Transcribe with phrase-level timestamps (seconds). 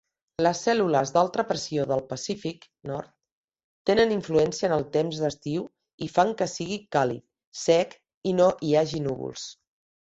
[0.45, 3.11] Les cèl·lules d'alta pressió del Pacífic Nord
[3.91, 5.69] tenen influència en el temps d'estiu
[6.09, 7.25] i fan que sigui càlid,
[7.67, 7.97] sec
[8.33, 9.49] i no hi hagi núvols.